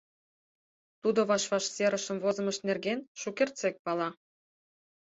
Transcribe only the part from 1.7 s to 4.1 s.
серышым возымышт нерген шукертсек пала.